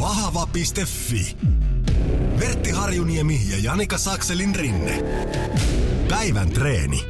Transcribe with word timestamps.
vahva.fi. 0.00 1.36
Vertti 2.40 2.70
Harjuniemi 2.70 3.40
ja 3.50 3.56
Janika 3.62 3.98
Sakselin 3.98 4.54
rinne. 4.54 5.04
Päivän 6.08 6.50
treeni. 6.50 7.04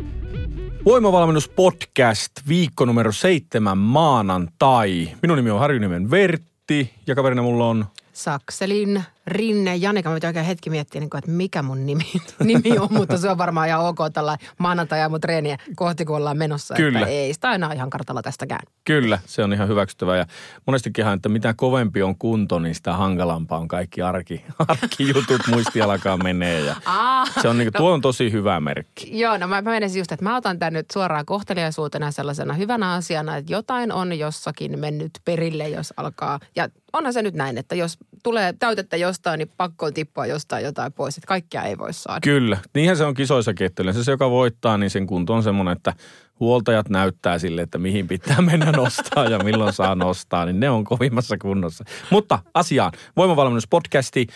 Voimavalmennus 0.84 1.48
podcast, 1.48 2.32
viikko 2.48 2.84
numero 2.84 3.12
seitsemän 3.12 3.78
maanantai. 3.78 5.08
Minun 5.22 5.36
nimi 5.36 5.50
on 5.50 5.60
Harjuniemen 5.60 6.10
Vertti 6.10 6.94
ja 7.06 7.14
kaverina 7.14 7.42
mulla 7.42 7.66
on 7.66 7.86
Sakselin, 8.12 9.04
Rinne, 9.26 9.76
Janika. 9.76 10.08
Mä 10.08 10.14
oikein 10.14 10.44
hetki 10.44 10.70
miettiä, 10.70 11.00
niin 11.00 11.10
kuin, 11.10 11.18
että 11.18 11.30
mikä 11.30 11.62
mun 11.62 11.86
nimi, 11.86 12.04
nimi 12.44 12.78
on, 12.78 12.88
mutta 12.90 13.18
se 13.18 13.30
on 13.30 13.38
varmaan 13.38 13.68
ihan 13.68 13.84
ok 13.84 13.98
tällä 14.12 14.36
maanantai 14.58 15.08
mun 15.08 15.20
treeniä 15.20 15.58
kohti, 15.76 16.04
kun 16.04 16.16
ollaan 16.16 16.38
menossa. 16.38 16.74
Kyllä. 16.74 16.98
Että 16.98 17.10
ei 17.10 17.34
sitä 17.34 17.48
aina 17.48 17.72
ihan 17.72 17.90
kartalla 17.90 18.22
tästäkään. 18.22 18.60
Kyllä, 18.84 19.18
se 19.26 19.44
on 19.44 19.52
ihan 19.52 19.68
hyväksyttävää. 19.68 20.16
Ja 20.16 20.26
monestikinhan, 20.66 21.14
että 21.14 21.28
mitä 21.28 21.54
kovempi 21.56 22.02
on 22.02 22.18
kunto, 22.18 22.58
niin 22.58 22.74
sitä 22.74 22.92
hankalampaa 22.92 23.58
on 23.58 23.68
kaikki 23.68 24.02
arki, 24.02 24.44
arkijutut 24.68 25.40
muistialakaan 25.46 26.22
menee. 26.22 26.60
Ja 26.60 26.76
Aa, 26.86 27.26
se 27.42 27.48
on 27.48 27.58
niin 27.58 27.66
kuin, 27.72 27.82
tuo 27.82 27.92
on 27.92 28.00
tosi 28.00 28.32
hyvä 28.32 28.60
merkki. 28.60 29.20
Joo, 29.20 29.38
no 29.38 29.48
mä, 29.48 29.62
mä 29.62 29.70
menisin 29.70 29.98
just, 29.98 30.12
että 30.12 30.24
mä 30.24 30.36
otan 30.36 30.58
tämän 30.58 30.72
nyt 30.72 30.90
suoraan 30.92 31.26
kohteliaisuutena 31.26 32.10
sellaisena 32.10 32.54
hyvänä 32.54 32.92
asiana, 32.92 33.36
että 33.36 33.52
jotain 33.52 33.92
on 33.92 34.18
jossakin 34.18 34.78
mennyt 34.78 35.10
perille, 35.24 35.68
jos 35.68 35.94
alkaa. 35.96 36.40
Ja 36.56 36.68
onhan 36.92 37.12
se 37.12 37.22
nyt 37.22 37.34
näin, 37.34 37.58
että 37.58 37.74
jos 37.74 37.98
tulee 38.22 38.52
täytettä 38.58 38.96
jostain, 38.96 39.38
niin 39.38 39.52
pakko 39.56 39.90
tippua 39.90 40.26
jostain 40.26 40.64
jotain 40.64 40.92
pois, 40.92 41.16
että 41.18 41.26
kaikkea 41.26 41.62
ei 41.62 41.78
voi 41.78 41.92
saada. 41.92 42.20
Kyllä, 42.20 42.58
niinhän 42.74 42.96
se 42.96 43.04
on 43.04 43.14
kisoissakin, 43.14 43.66
että 43.66 43.92
se, 43.92 44.10
joka 44.10 44.30
voittaa, 44.30 44.78
niin 44.78 44.90
sen 44.90 45.06
kunto 45.06 45.34
on 45.34 45.42
semmoinen, 45.42 45.76
että 45.76 45.94
huoltajat 46.40 46.88
näyttää 46.88 47.38
sille, 47.38 47.62
että 47.62 47.78
mihin 47.78 48.08
pitää 48.08 48.42
mennä 48.50 48.72
nostaa 48.72 49.24
ja 49.24 49.38
milloin 49.38 49.72
saa 49.72 49.94
nostaa, 49.94 50.44
niin 50.44 50.60
ne 50.60 50.70
on 50.70 50.84
kovimmassa 50.84 51.38
kunnossa. 51.38 51.84
Mutta 52.10 52.38
asiaan, 52.54 52.92
voimavalmennuspodcasti, 53.16 54.26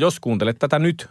jos 0.00 0.20
kuuntelet 0.20 0.58
tätä 0.58 0.78
nyt 0.78 1.08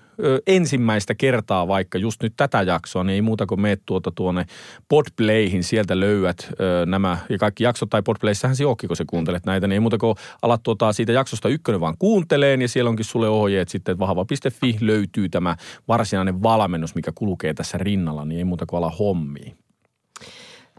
ensimmäistä 0.48 1.16
kertaa 1.16 1.68
vaikka 1.68 1.98
just 1.98 2.24
nyt 2.24 2.34
tätä 2.38 2.62
jaksoa, 2.62 3.04
niin 3.04 3.14
ei 3.14 3.22
muuta 3.22 3.46
kuin 3.46 3.62
meet 3.62 3.82
tuota 3.86 4.12
tuonne 4.12 4.46
Podplayhin, 4.90 5.64
sieltä 5.64 6.00
löydät 6.00 6.48
ö, 6.60 6.86
nämä 6.86 7.18
ja 7.30 7.38
kaikki 7.38 7.64
jaksot, 7.64 7.90
tai 7.90 8.02
Podplayssähän 8.02 8.56
se 8.56 8.66
onkin, 8.66 8.88
kun 8.88 8.98
sä 8.98 9.04
kuuntelet 9.08 9.46
näitä, 9.46 9.68
niin 9.68 9.74
ei 9.74 9.80
muuta 9.80 9.98
kuin 9.98 10.16
alat 10.42 10.64
tuota 10.64 10.94
siitä 10.94 11.12
jaksosta 11.12 11.50
ykkönen 11.50 11.82
vaan 11.82 11.98
kuunteleen. 12.00 12.62
Ja 12.62 12.68
siellä 12.68 12.90
onkin 12.90 13.06
sulle 13.06 13.30
ohjeet 13.30 13.70
sitten, 13.70 13.94
että 13.94 14.00
vahva.fi 14.00 14.78
löytyy 14.82 15.30
tämä 15.30 15.56
varsinainen 15.88 16.44
valmennus, 16.44 16.96
mikä 16.96 17.12
kulkee 17.16 17.54
tässä 17.54 17.78
rinnalla, 17.78 18.26
niin 18.26 18.38
ei 18.38 18.46
muuta 18.46 18.66
kuin 18.66 18.78
ala 18.78 18.90
hommiin. 18.90 19.67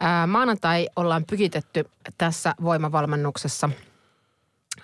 Ää, 0.01 0.27
maanantai 0.27 0.89
ollaan 0.97 1.25
pykitetty 1.31 1.85
tässä 2.19 2.55
voimavalmennuksessa 2.63 3.71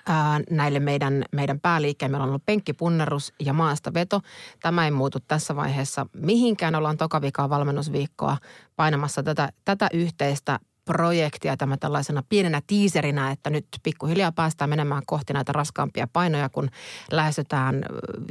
ää, 0.09 0.41
näille 0.51 0.81
meidän, 0.81 1.25
meidän 1.33 1.61
pääliikkeen. 1.61 2.11
Meillä 2.11 2.25
on 2.25 2.29
ollut 2.29 2.47
penkkipunnerus 2.47 3.33
ja 3.41 3.53
maastaveto. 3.53 4.21
Tämä 4.61 4.85
ei 4.85 4.91
muutu 4.91 5.19
tässä 5.21 5.57
vaiheessa 5.57 6.07
mihinkään. 6.13 6.75
Ollaan 6.75 6.97
tokavikaa 6.97 7.51
valmennusviikkoa 7.51 8.37
painamassa 8.77 9.23
tätä, 9.23 9.53
tätä 9.65 9.89
yhteistä 9.93 10.59
projektia 10.85 11.57
tämä 11.57 11.77
tällaisena 11.77 12.23
pienenä 12.29 12.63
tiiserinä, 12.67 13.31
että 13.31 13.51
nyt 13.51 13.67
pikkuhiljaa 13.83 14.33
päästään 14.33 14.71
menemään 14.71 15.03
kohti 15.07 15.33
näitä 15.33 15.53
raskaampia 15.53 16.09
painoja, 16.13 16.49
kun 16.49 16.71
lähestytään 17.11 17.85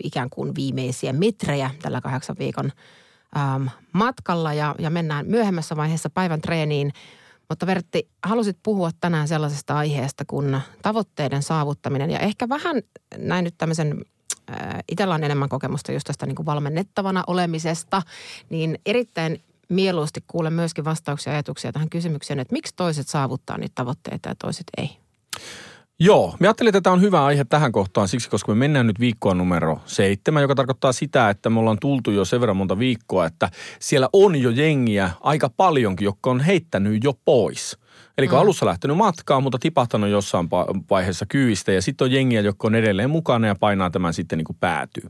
ikään 0.04 0.30
kuin 0.30 0.56
viimeisiä 0.56 1.14
metrejä 1.14 1.72
tällä 1.82 2.02
kahdeksan 2.02 2.36
viikon 2.40 2.72
äm, 3.38 3.70
matkalla 3.94 4.54
ja, 4.54 4.76
ja 4.80 4.90
mennään 4.90 5.26
myöhemmässä 5.28 5.76
vaiheessa 5.76 6.10
päivän 6.10 6.42
treeniin. 6.42 6.94
Mutta 7.50 7.66
Vertti, 7.66 8.10
halusit 8.24 8.58
puhua 8.64 8.90
tänään 9.00 9.28
sellaisesta 9.28 9.78
aiheesta 9.78 10.24
kuin 10.28 10.60
tavoitteiden 10.82 11.44
saavuttaminen 11.44 12.12
ja 12.12 12.20
ehkä 12.20 12.50
vähän 12.50 12.82
näin 13.18 13.44
nyt 13.44 13.56
tämmöisen 13.58 14.06
äh, 14.50 14.80
itsellä 14.92 15.16
on 15.16 15.24
enemmän 15.24 15.50
kokemusta 15.50 15.92
just 15.92 16.08
tästä 16.08 16.26
niin 16.26 16.36
kuin 16.36 16.46
valmennettavana 16.46 17.24
olemisesta, 17.28 18.02
niin 18.50 18.80
erittäin 18.86 19.44
mieluusti 19.70 20.24
kuulen 20.28 20.54
myöskin 20.54 20.86
vastauksia 20.86 21.34
ja 21.34 21.36
ajatuksia 21.36 21.72
tähän 21.72 21.90
kysymykseen, 21.90 22.40
että 22.40 22.54
miksi 22.54 22.74
toiset 22.76 23.08
saavuttaa 23.08 23.58
niitä 23.58 23.76
tavoitteita 23.76 24.30
ja 24.30 24.36
toiset 24.36 24.66
ei. 24.78 24.98
Joo, 26.00 26.36
mä 26.40 26.48
ajattelin, 26.48 26.70
että 26.70 26.82
tämä 26.82 26.94
on 26.94 27.02
hyvä 27.02 27.26
aihe 27.26 27.44
tähän 27.44 27.72
kohtaan 27.72 28.08
siksi, 28.08 28.30
koska 28.30 28.52
me 28.52 28.60
mennään 28.60 28.88
nyt 28.88 29.00
viikkoon 29.00 29.38
numero 29.38 29.80
seitsemän, 29.86 30.42
joka 30.42 30.56
tarkoittaa 30.56 30.92
sitä, 30.92 31.30
että 31.30 31.50
me 31.50 31.60
ollaan 31.60 31.80
tultu 31.82 32.12
jo 32.12 32.26
sen 32.26 32.42
verran 32.42 32.58
monta 32.58 32.80
viikkoa, 32.80 33.26
että 33.26 33.50
siellä 33.80 34.10
on 34.14 34.36
jo 34.36 34.50
jengiä 34.50 35.10
aika 35.22 35.50
paljonkin, 35.58 36.06
jotka 36.06 36.32
on 36.32 36.40
heittänyt 36.40 37.04
jo 37.04 37.14
pois. 37.26 37.78
Eli 38.18 38.28
mm. 38.28 38.34
alussa 38.34 38.66
lähtenyt 38.66 38.98
matkaan, 38.98 39.44
mutta 39.44 39.60
tipahtanut 39.60 40.10
jossain 40.10 40.50
vaiheessa 40.90 41.26
kyvistä 41.30 41.72
ja 41.72 41.82
sitten 41.82 42.06
on 42.06 42.12
jengiä, 42.12 42.42
jotka 42.42 42.68
on 42.68 42.76
edelleen 42.76 43.10
mukana 43.10 43.48
ja 43.48 43.56
painaa 43.56 43.90
tämän 43.90 44.14
sitten 44.14 44.38
niin 44.38 44.46
kuin 44.46 44.58
päätyy. 44.60 45.04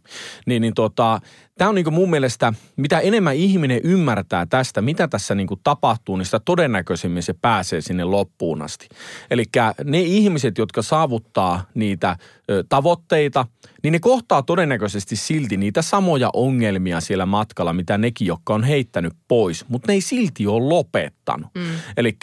Niin, 0.46 0.62
niin 0.62 0.74
tota, 0.74 1.20
tämä 1.58 1.70
on 1.70 1.76
niin 1.76 1.84
kuin 1.84 1.94
mun 1.94 2.10
mielestä, 2.10 2.54
mitä 2.76 3.00
enemmän 3.00 3.36
ihminen 3.36 3.82
ymmärtää 3.84 4.46
tästä, 4.46 4.82
mitä 4.82 5.08
tässä 5.08 5.36
niin 5.36 5.48
kuin 5.48 5.60
tapahtuu, 5.64 6.16
niin 6.16 6.26
sitä 6.26 6.40
todennäköisemmin 6.40 7.24
se 7.24 7.34
pääsee 7.34 7.82
sinne 7.82 8.04
loppuun 8.04 8.62
asti. 8.62 8.90
Eli 9.32 9.44
ne 9.84 10.02
ihmiset, 10.02 10.58
jotka 10.58 10.82
saavuttaa 10.82 11.66
niitä 11.74 12.18
ö, 12.52 12.64
tavoitteita, 12.70 13.46
niin 13.84 13.92
ne 13.92 14.00
kohtaa 14.00 14.42
todennäköisesti 14.42 15.16
silti 15.16 15.58
niitä 15.58 15.82
samoja 15.82 16.30
ongelmia 16.34 17.02
siellä 17.02 17.26
matkalla, 17.26 17.74
mitä 17.74 17.98
nekin, 17.98 18.28
jotka 18.28 18.54
on 18.54 18.64
heittänyt 18.64 19.14
pois, 19.28 19.66
mutta 19.68 19.88
ne 19.88 19.94
ei 19.94 20.02
silti 20.02 20.48
ole 20.48 20.70
lopettanut. 20.70 21.50
Mm. 21.56 21.64
Eli 21.98 22.18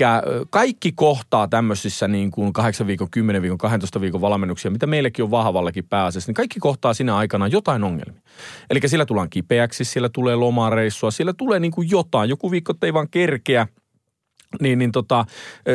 kaikki 0.50 0.69
kohtaa 0.94 1.48
tämmöisissä 1.48 2.08
niin 2.08 2.30
kuin 2.30 2.52
8 2.52 2.86
viikon, 2.86 3.10
10 3.10 3.42
viikon, 3.42 3.58
12 3.58 4.00
viikon 4.00 4.20
valmennuksia, 4.20 4.70
mitä 4.70 4.86
meillekin 4.86 5.22
on 5.22 5.30
vahvallakin 5.30 5.84
pääasiassa, 5.84 6.28
niin 6.28 6.34
kaikki 6.34 6.60
kohtaa 6.60 6.94
siinä 6.94 7.16
aikana 7.16 7.48
jotain 7.48 7.84
ongelmia. 7.84 8.22
Eli 8.70 8.80
siellä 8.86 9.06
tullaan 9.06 9.30
kipeäksi, 9.30 9.84
siellä 9.84 10.08
tulee 10.08 10.36
lomareissua, 10.36 11.10
siellä 11.10 11.32
tulee 11.32 11.60
niin 11.60 11.72
kuin 11.72 11.90
jotain. 11.90 12.30
Joku 12.30 12.50
viikko 12.50 12.74
ei 12.82 12.94
vaan 12.94 13.08
kerkeä, 13.10 13.66
niin, 14.60 14.78
niin 14.78 14.92
tota, 14.92 15.24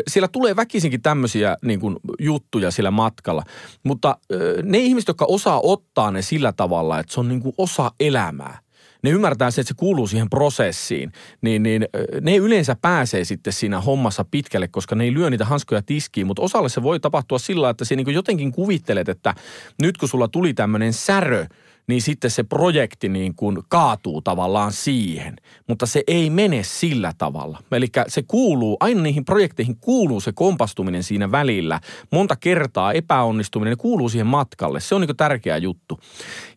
siellä 0.08 0.28
tulee 0.28 0.56
väkisinkin 0.56 1.02
tämmöisiä 1.02 1.58
niin 1.62 1.80
kuin, 1.80 1.96
juttuja 2.20 2.72
sillä 2.72 2.92
matkalla. 2.92 3.44
Mutta 3.84 4.18
ne 4.64 4.78
ihmiset, 4.78 5.08
jotka 5.08 5.26
osaa 5.26 5.60
ottaa 5.64 6.12
ne 6.12 6.22
sillä 6.22 6.54
tavalla, 6.54 7.00
että 7.00 7.14
se 7.14 7.20
on 7.20 7.28
niin 7.28 7.42
kuin 7.42 7.56
osa 7.58 7.92
elämää, 8.00 8.65
ne 9.06 9.12
ymmärtää 9.12 9.52
se, 9.52 9.62
että 9.62 9.68
se 9.68 9.78
kuuluu 9.78 10.08
siihen 10.08 10.30
prosessiin, 10.30 11.12
niin, 11.42 11.64
niin 11.64 11.88
ne 12.22 12.36
yleensä 12.36 12.76
pääsee 12.82 13.24
sitten 13.24 13.54
siinä 13.54 13.82
hommassa 13.82 14.26
pitkälle, 14.32 14.68
koska 14.68 14.96
ne 14.96 15.04
ei 15.04 15.14
lyö 15.14 15.30
niitä 15.30 15.46
hanskoja 15.46 15.82
tiskiin, 15.82 16.28
mutta 16.28 16.42
osalle 16.42 16.70
se 16.70 16.84
voi 16.84 17.00
tapahtua 17.00 17.40
sillä, 17.40 17.70
että 17.70 17.86
se 17.86 17.96
niin 17.96 18.14
jotenkin 18.14 18.52
kuvittelet, 18.52 19.10
että 19.10 19.36
nyt 19.82 19.98
kun 19.98 20.10
sulla 20.10 20.28
tuli 20.28 20.54
tämmöinen 20.54 20.94
särö, 20.94 21.46
niin 21.88 22.01
sitten 22.01 22.31
se 22.31 22.44
projekti 22.44 23.09
niin 23.09 23.35
kuin 23.35 23.57
kaatuu 23.68 24.22
tavallaan 24.22 24.72
siihen. 24.72 25.35
Mutta 25.68 25.85
se 25.85 26.03
ei 26.07 26.29
mene 26.29 26.63
sillä 26.63 27.13
tavalla. 27.18 27.63
Eli 27.72 27.88
se 28.07 28.23
kuuluu, 28.28 28.78
aina 28.79 29.01
niihin 29.01 29.25
projekteihin 29.25 29.78
kuuluu 29.81 30.19
se 30.19 30.31
kompastuminen 30.31 31.03
siinä 31.03 31.31
välillä. 31.31 31.79
Monta 32.12 32.35
kertaa 32.35 32.94
epäonnistuminen 32.94 33.72
ne 33.72 33.75
kuuluu 33.75 34.09
siihen 34.09 34.28
matkalle. 34.28 34.79
Se 34.79 34.96
on 34.96 35.01
niin 35.01 35.07
kuin 35.07 35.17
tärkeä 35.17 35.58
juttu. 35.58 35.99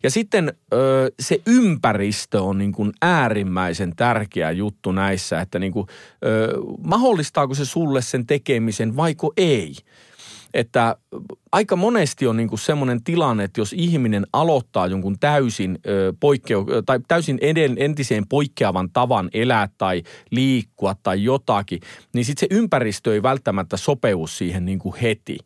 Ja 0.03 0.11
sitten 0.11 0.53
se 1.19 1.41
ympäristö 1.47 2.43
on 2.43 2.57
niin 2.57 2.71
kuin 2.71 2.91
äärimmäisen 3.01 3.95
tärkeä 3.95 4.51
juttu 4.51 4.91
näissä, 4.91 5.41
että 5.41 5.59
niin 5.59 5.73
kuin, 5.73 5.87
mahdollistaako 6.83 7.53
se 7.53 7.65
sulle 7.65 8.01
sen 8.01 8.25
tekemisen 8.25 8.95
vaiko 8.95 9.33
ei 9.37 9.75
että 10.53 10.95
aika 11.51 11.75
monesti 11.75 12.27
on 12.27 12.37
niin 12.37 12.49
semmoinen 12.55 13.03
tilanne, 13.03 13.43
että 13.43 13.61
jos 13.61 13.73
ihminen 13.73 14.27
aloittaa 14.33 14.87
jonkun 14.87 15.19
täysin, 15.19 15.79
ö, 15.87 16.13
poikkeu, 16.19 16.65
tai 16.85 16.99
täysin 17.07 17.37
eden, 17.41 17.75
entiseen 17.79 18.27
poikkeavan 18.27 18.89
tavan 18.93 19.29
elää 19.33 19.69
tai 19.77 20.03
liikkua 20.31 20.95
tai 21.03 21.23
jotakin, 21.23 21.79
niin 22.13 22.25
sitten 22.25 22.49
se 22.49 22.55
ympäristö 22.55 23.13
ei 23.13 23.23
välttämättä 23.23 23.77
sopeu 23.77 24.27
siihen 24.27 24.65
niin 24.65 24.79
heti. 25.01 25.37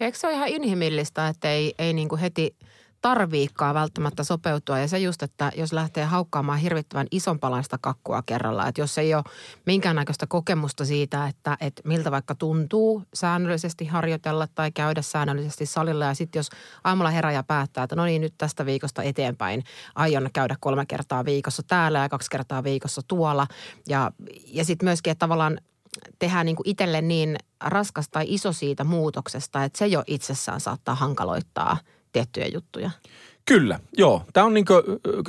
Eikö 0.00 0.18
se 0.18 0.26
ole 0.26 0.34
ihan 0.34 0.48
inhimillistä, 0.48 1.28
että 1.28 1.52
ei, 1.52 1.74
ei 1.78 1.92
niin 1.92 2.08
kuin 2.08 2.20
heti 2.20 2.56
tarviikaan 3.00 3.74
välttämättä 3.74 4.24
sopeutua. 4.24 4.78
Ja 4.78 4.88
se 4.88 4.98
just, 4.98 5.22
että 5.22 5.52
jos 5.56 5.72
lähtee 5.72 6.04
haukkaamaan 6.04 6.58
hirvittävän 6.58 7.06
ison 7.10 7.38
palaista 7.38 7.78
kakkua 7.80 8.22
kerralla, 8.26 8.68
että 8.68 8.80
jos 8.80 8.98
ei 8.98 9.14
ole 9.14 9.24
minkäännäköistä 9.66 10.26
kokemusta 10.26 10.84
siitä, 10.84 11.26
että, 11.26 11.56
että 11.60 11.82
miltä 11.84 12.10
vaikka 12.10 12.34
tuntuu 12.34 13.02
säännöllisesti 13.14 13.86
harjoitella 13.86 14.46
tai 14.54 14.72
käydä 14.72 15.02
säännöllisesti 15.02 15.66
salilla. 15.66 16.04
Ja 16.04 16.14
sitten 16.14 16.38
jos 16.38 16.50
aamulla 16.84 17.10
herää 17.10 17.32
ja 17.32 17.42
päättää, 17.42 17.84
että 17.84 17.96
no 17.96 18.04
niin, 18.04 18.22
nyt 18.22 18.34
tästä 18.38 18.66
viikosta 18.66 19.02
eteenpäin 19.02 19.64
aion 19.94 20.30
käydä 20.32 20.56
kolme 20.60 20.86
kertaa 20.86 21.24
viikossa 21.24 21.62
täällä 21.62 21.98
ja 21.98 22.08
kaksi 22.08 22.30
kertaa 22.30 22.64
viikossa 22.64 23.02
tuolla. 23.08 23.46
Ja, 23.88 24.12
ja 24.46 24.64
sitten 24.64 24.86
myöskin, 24.86 25.10
että 25.10 25.24
tavallaan 25.24 25.58
tehdään 26.18 26.46
niin 26.46 26.56
kuin 26.56 26.68
itselle 26.68 27.02
niin 27.02 27.36
raskas 27.64 28.08
tai 28.08 28.24
iso 28.28 28.52
siitä 28.52 28.84
muutoksesta, 28.84 29.64
että 29.64 29.78
se 29.78 29.86
jo 29.86 30.02
itsessään 30.06 30.60
saattaa 30.60 30.94
hankaloittaa 30.94 31.76
tiettyjä 32.12 32.46
juttuja. 32.46 32.90
Kyllä, 33.48 33.80
joo. 33.98 34.22
Tämä 34.32 34.46
on 34.46 34.54
niin 34.54 34.64
kuin, 34.64 34.82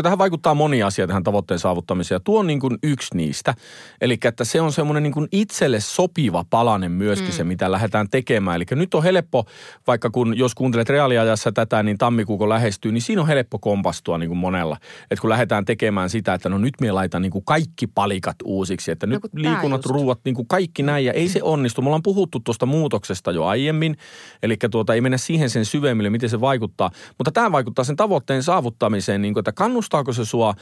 tähän 0.03 0.17
vaikuttaa 0.17 0.53
moni 0.53 0.83
asia 0.83 1.07
tähän 1.07 1.23
tavoitteen 1.23 1.59
saavuttamiseen 1.59 2.15
ja 2.15 2.19
tuo 2.19 2.39
on 2.39 2.47
niin 2.47 2.59
kuin 2.59 2.77
yksi 2.83 3.17
niistä. 3.17 3.53
Eli 4.01 4.17
että 4.25 4.43
se 4.43 4.61
on 4.61 4.71
semmoinen 4.71 5.03
niin 5.03 5.13
kuin 5.13 5.27
itselle 5.31 5.79
sopiva 5.79 6.45
palanen 6.49 6.91
myöskin 6.91 7.29
mm. 7.29 7.33
se, 7.33 7.43
mitä 7.43 7.71
lähdetään 7.71 8.09
tekemään. 8.09 8.55
Eli 8.55 8.65
nyt 8.71 8.93
on 8.93 9.03
helppo, 9.03 9.45
vaikka 9.87 10.09
kun 10.09 10.37
jos 10.37 10.55
kuuntelet 10.55 10.89
reaaliajassa 10.89 11.51
tätä, 11.51 11.83
niin 11.83 11.97
tammikuuko 11.97 12.49
lähestyy, 12.49 12.91
niin 12.91 13.01
siinä 13.01 13.21
on 13.21 13.27
helppo 13.27 13.59
kompastua 13.59 14.17
niin 14.17 14.29
kuin 14.29 14.37
monella. 14.37 14.77
Että 15.11 15.21
kun 15.21 15.29
lähdetään 15.29 15.65
tekemään 15.65 16.09
sitä, 16.09 16.33
että 16.33 16.49
no 16.49 16.57
nyt 16.57 16.73
me 16.81 16.91
laitan 16.91 17.21
niin 17.21 17.31
kuin 17.31 17.45
kaikki 17.45 17.87
palikat 17.87 18.35
uusiksi, 18.43 18.91
että 18.91 19.07
nyt 19.07 19.19
liikunnat, 19.33 19.85
ruuat, 19.85 20.19
niin 20.25 20.35
kuin 20.35 20.47
kaikki 20.47 20.83
näin 20.83 21.05
ja 21.05 21.13
ei 21.13 21.29
se 21.29 21.43
onnistu. 21.43 21.81
Me 21.81 21.87
ollaan 21.87 22.03
puhuttu 22.03 22.39
tuosta 22.39 22.65
muutoksesta 22.65 23.31
jo 23.31 23.45
aiemmin, 23.45 23.97
eli 24.43 24.57
tuota, 24.71 24.93
ei 24.93 25.01
mennä 25.01 25.17
siihen 25.17 25.49
sen 25.49 25.65
syvemmille, 25.65 26.09
miten 26.09 26.29
se 26.29 26.41
vaikuttaa. 26.41 26.91
Mutta 27.17 27.31
tämä 27.31 27.51
vaikuttaa 27.51 27.85
sen 27.85 27.95
tavoitteen 27.95 28.08
saavuttamiseen, 28.41 29.21
niin 29.21 29.33
kuin, 29.33 29.41
että 29.41 29.51
kannustaako 29.51 30.13
se 30.13 30.25
sua 30.25 30.53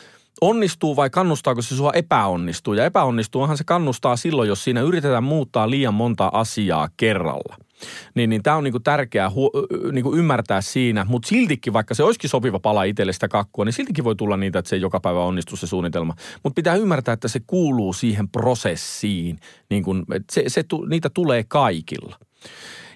onnistuu 0.42 0.96
vai 0.96 1.10
kannustaako 1.10 1.62
se 1.62 1.76
sua 1.76 1.92
epäonnistuu. 1.94 2.74
Ja 2.74 2.86
epäonnistuuhan 2.86 3.58
se 3.58 3.64
kannustaa 3.64 4.16
silloin, 4.16 4.50
jos 4.50 4.64
siinä 4.64 4.82
yritetään 4.82 5.24
muuttaa 5.24 5.70
liian 5.70 5.94
monta 5.94 6.30
asiaa 6.34 6.90
kerralla. 6.98 7.58
Niin, 8.16 8.30
niin 8.30 8.44
tämä 8.44 8.56
on 8.56 8.64
niinku 8.64 8.80
tärkeää 8.80 9.30
hu, 9.30 9.52
niinku 9.92 10.16
ymmärtää 10.16 10.62
siinä, 10.62 11.06
mutta 11.10 11.28
siltikin, 11.28 11.74
vaikka 11.74 11.94
se 11.94 12.04
olisikin 12.04 12.30
sopiva 12.30 12.60
pala 12.60 12.84
itselle 12.84 13.14
sitä 13.14 13.28
kakkua, 13.28 13.66
niin 13.66 13.74
siltikin 13.74 14.04
voi 14.04 14.16
tulla 14.16 14.38
niitä, 14.38 14.60
että 14.60 14.70
se 14.70 14.78
joka 14.78 15.00
päivä 15.00 15.20
onnistu 15.20 15.56
se 15.56 15.68
suunnitelma. 15.68 16.14
Mutta 16.44 16.56
pitää 16.56 16.76
ymmärtää, 16.76 17.14
että 17.14 17.28
se 17.28 17.40
kuuluu 17.48 17.94
siihen 17.94 18.30
prosessiin, 18.30 19.40
niin 19.70 19.84
kun, 19.84 20.06
se, 20.32 20.44
se, 20.48 20.64
niitä 20.90 21.10
tulee 21.10 21.44
kaikilla. 21.48 22.18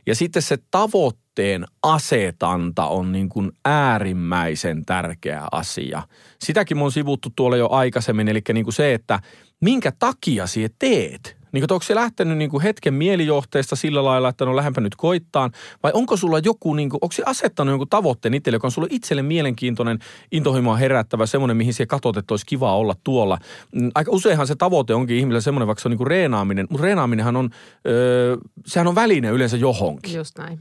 Ja 0.07 0.15
sitten 0.15 0.41
se 0.41 0.57
tavoitteen 0.71 1.65
asetanta 1.83 2.85
on 2.85 3.11
niin 3.11 3.29
kuin 3.29 3.51
äärimmäisen 3.65 4.85
tärkeä 4.85 5.47
asia. 5.51 6.03
Sitäkin 6.39 6.77
on 6.77 6.91
sivuttu 6.91 7.29
tuolla 7.35 7.57
jo 7.57 7.67
aikaisemmin, 7.71 8.27
eli 8.27 8.41
niin 8.53 8.65
kuin 8.65 8.73
se, 8.73 8.93
että 8.93 9.19
minkä 9.61 9.91
takia 9.99 10.47
sinä 10.47 10.69
teet– 10.79 11.35
niin 11.51 11.61
kuin, 11.61 11.71
onko 11.71 11.83
se 11.83 11.95
lähtenyt 11.95 12.37
niin 12.37 12.49
kuin 12.49 12.63
hetken 12.63 12.93
mielijohteesta 12.93 13.75
sillä 13.75 14.03
lailla, 14.03 14.29
että 14.29 14.45
no 14.45 14.55
lähempä 14.55 14.81
nyt 14.81 14.95
koittaan, 14.95 15.51
vai 15.83 15.91
onko 15.95 16.17
sulla 16.17 16.39
joku, 16.39 16.73
niin 16.73 16.89
kuin, 16.89 16.99
onko 17.01 17.13
se 17.13 17.23
asettanut 17.25 17.71
jonkun 17.71 17.89
tavoitteen 17.89 18.33
itselle, 18.33 18.55
joka 18.55 18.67
on 18.67 18.71
sulle 18.71 18.87
itselle 18.91 19.21
mielenkiintoinen, 19.21 19.99
intohimoa 20.31 20.75
herättävä, 20.75 21.25
semmoinen, 21.25 21.57
mihin 21.57 21.73
siellä 21.73 21.89
katsot, 21.89 22.17
että 22.17 22.33
olisi 22.33 22.45
kiva 22.45 22.75
olla 22.75 22.95
tuolla. 23.03 23.37
Mm, 23.75 23.91
aika 23.95 24.11
useinhan 24.11 24.47
se 24.47 24.55
tavoite 24.55 24.93
onkin 24.93 25.17
ihmisellä 25.17 25.41
semmoinen, 25.41 25.67
vaikka 25.67 25.81
se 25.81 25.87
on 25.87 25.91
niin 25.91 25.97
kuin 25.97 26.07
reenaaminen, 26.07 26.67
mutta 26.69 26.83
reenaaminenhan 26.83 27.35
on, 27.35 27.49
öö, 27.87 28.37
sehän 28.65 28.87
on 28.87 28.95
väline 28.95 29.29
yleensä 29.29 29.57
johonkin. 29.57 30.13
Just 30.13 30.37
näin. 30.37 30.59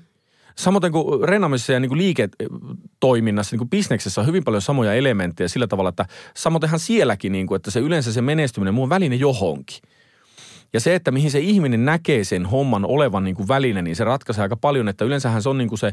Samoin 0.56 0.92
kuin 0.92 1.28
reenaamisessa 1.28 1.72
ja 1.72 1.80
niin 1.80 1.88
kuin 1.88 1.98
liiketoiminnassa, 1.98 3.54
niin 3.54 3.58
kuin 3.58 3.70
bisneksessä 3.70 4.20
on 4.20 4.26
hyvin 4.26 4.44
paljon 4.44 4.62
samoja 4.62 4.94
elementtejä 4.94 5.48
sillä 5.48 5.66
tavalla, 5.66 5.88
että 5.88 6.06
samoinhan 6.36 6.80
sielläkin, 6.80 7.32
niin 7.32 7.46
kuin, 7.46 7.56
että 7.56 7.70
se 7.70 7.80
yleensä 7.80 8.12
se 8.12 8.22
menestyminen, 8.22 8.74
muu 8.74 8.84
on 8.84 8.90
väline 8.90 9.16
johonkin. 9.16 9.78
Ja 10.72 10.80
se, 10.80 10.94
että 10.94 11.10
mihin 11.10 11.30
se 11.30 11.38
ihminen 11.38 11.84
näkee 11.84 12.24
sen 12.24 12.46
homman 12.46 12.84
olevan 12.84 13.24
niin 13.24 13.36
kuin 13.36 13.48
väline, 13.48 13.82
niin 13.82 13.96
se 13.96 14.04
ratkaisee 14.04 14.42
aika 14.42 14.56
paljon, 14.56 14.88
että 14.88 15.04
yleensähän 15.04 15.42
se 15.42 15.48
on 15.48 15.58
niin 15.58 15.68
kuin 15.68 15.78
se 15.78 15.92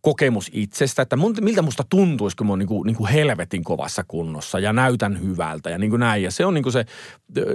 kokemus 0.00 0.50
itsestä, 0.52 1.02
että 1.02 1.16
mun, 1.16 1.34
miltä 1.40 1.62
musta 1.62 1.84
tuntuisi, 1.88 2.36
kun 2.36 2.46
mä 2.46 2.52
oon 2.52 2.58
niin 2.58 2.66
kuin, 2.66 2.86
niin 2.86 2.96
kuin 2.96 3.10
helvetin 3.10 3.64
kovassa 3.64 4.04
kunnossa 4.08 4.58
ja 4.58 4.72
näytän 4.72 5.20
hyvältä 5.22 5.70
ja 5.70 5.78
niin 5.78 5.90
kuin 5.90 6.00
näin. 6.00 6.22
Ja 6.22 6.30
se 6.30 6.46
on, 6.46 6.54
niin 6.54 6.62
kuin 6.62 6.72
se, 6.72 6.84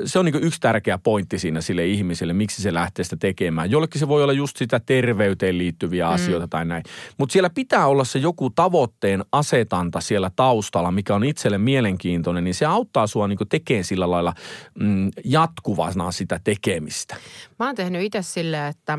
se 0.06 0.20
on 0.20 0.26
niin 0.26 0.34
kuin 0.34 0.44
yksi 0.44 0.60
tärkeä 0.60 0.98
pointti 0.98 1.40
siinä 1.40 1.62
sille 1.62 1.88
ihmiselle, 1.88 2.34
miksi 2.34 2.62
se 2.62 2.74
lähtee 2.74 3.04
sitä 3.04 3.18
tekemään. 3.18 3.72
Jollekin 3.72 4.00
se 4.00 4.08
voi 4.08 4.24
olla 4.24 4.34
just 4.34 4.58
sitä 4.58 4.80
terveyteen 4.80 5.58
liittyviä 5.58 6.08
mm. 6.08 6.14
asioita 6.14 6.48
tai 6.48 6.66
näin. 6.66 6.84
Mutta 7.18 7.34
siellä 7.34 7.50
pitää 7.50 7.88
olla 7.88 8.04
se 8.04 8.20
joku 8.20 8.50
tavoitteen 8.50 9.26
asetanta 9.32 10.02
siellä 10.02 10.32
taustalla, 10.36 10.92
mikä 10.92 11.16
on 11.16 11.24
itselle 11.24 11.58
mielenkiintoinen, 11.58 12.44
niin 12.44 12.56
se 12.56 12.66
auttaa 12.66 13.08
sua 13.08 13.28
niin 13.28 13.40
tekemään 13.50 13.84
sillä 13.84 14.12
lailla 14.12 14.34
mm, 14.80 15.12
jatkuvana 15.26 16.12
sitä 16.12 16.40
tekemistä. 16.44 17.16
Mä 17.60 17.66
oon 17.66 17.76
tehnyt 17.76 18.02
itse 18.02 18.22
silleen, 18.22 18.66
että 18.66 18.98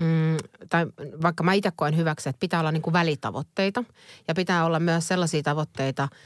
mm, 0.00 0.36
tai 0.68 0.86
vaikka 1.22 1.44
mä 1.44 1.52
itse 1.52 1.72
koen 1.76 1.96
hyväksi, 1.96 2.28
että 2.28 2.40
pitää 2.40 2.60
olla 2.60 2.72
niin 2.72 2.82
kuin 2.82 2.92
välitavoitteita 2.92 3.84
ja 4.28 4.34
pitää 4.34 4.64
olla 4.64 4.80
myös 4.80 5.08
sellaisia 5.08 5.42
tavoitteita– 5.42 6.08